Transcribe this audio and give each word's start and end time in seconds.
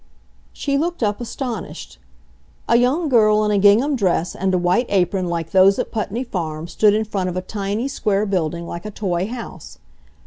She 0.51 0.79
looked 0.79 1.03
up 1.03 1.21
astonished. 1.21 1.99
A 2.67 2.75
young 2.77 3.07
girl 3.07 3.45
in 3.45 3.51
a 3.51 3.59
gingham 3.59 3.95
dress 3.95 4.33
and 4.35 4.51
a 4.51 4.57
white 4.57 4.87
apron 4.89 5.27
like 5.27 5.51
those 5.51 5.77
at 5.77 5.91
Putney 5.91 6.23
Farm 6.23 6.67
stood 6.67 6.95
in 6.95 7.05
front 7.05 7.29
of 7.29 7.37
a 7.37 7.41
tiny, 7.43 7.87
square 7.87 8.25
building, 8.25 8.65
like 8.65 8.83
a 8.87 8.89
toy 8.89 9.27
house. 9.27 9.77